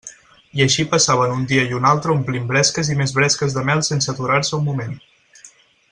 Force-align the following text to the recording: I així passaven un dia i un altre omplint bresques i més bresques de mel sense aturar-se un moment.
I 0.59 0.61
així 0.63 0.85
passaven 0.93 1.33
un 1.35 1.43
dia 1.51 1.65
i 1.73 1.77
un 1.81 1.85
altre 1.91 2.15
omplint 2.15 2.49
bresques 2.53 2.91
i 2.95 2.97
més 3.03 3.15
bresques 3.19 3.55
de 3.59 3.65
mel 3.71 3.87
sense 3.91 4.13
aturar-se 4.15 4.59
un 4.61 4.69
moment. 4.71 5.01